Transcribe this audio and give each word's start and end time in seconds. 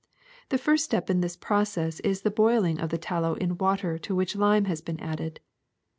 The 0.49 0.57
first 0.57 0.83
step 0.83 1.11
in 1.11 1.21
this 1.21 1.35
process 1.37 1.99
is 1.99 2.23
the 2.23 2.31
boiling 2.31 2.79
of 2.79 2.89
the 2.89 2.97
tallow 2.97 3.35
in 3.35 3.59
water 3.59 3.99
to 3.99 4.15
which 4.15 4.35
lime 4.35 4.65
has 4.65 4.81
been 4.81 4.99
added. 4.99 5.39